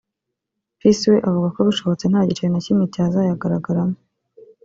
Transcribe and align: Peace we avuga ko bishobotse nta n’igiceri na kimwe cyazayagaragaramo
Peace 0.79 1.05
we 1.11 1.17
avuga 1.27 1.47
ko 1.55 1.59
bishobotse 1.67 2.05
nta 2.07 2.19
n’igiceri 2.21 2.51
na 2.53 2.63
kimwe 2.65 2.85
cyazayagaragaramo 2.93 3.97